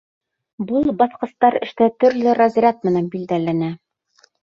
[0.71, 3.75] Был баҫҡыстар эштә төрлө разряд менән билдәләнә.